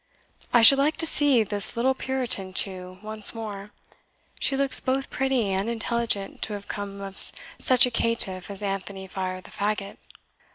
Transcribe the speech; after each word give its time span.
I 0.51 0.63
should 0.63 0.79
like 0.79 0.97
to 0.97 1.05
see 1.05 1.43
this 1.43 1.77
little 1.77 1.93
Puritan, 1.93 2.53
too, 2.53 2.97
once 3.03 3.35
more. 3.35 3.69
She 4.39 4.57
looks 4.57 4.79
both 4.79 5.11
pretty 5.11 5.49
and 5.51 5.69
intelligent 5.69 6.41
to 6.41 6.53
have 6.53 6.67
come 6.67 7.01
of 7.01 7.21
such 7.59 7.85
a 7.85 7.91
caitiff 7.91 8.49
as 8.49 8.63
Anthony 8.63 9.05
Fire 9.05 9.41
the 9.41 9.51
Fagot." 9.51 9.97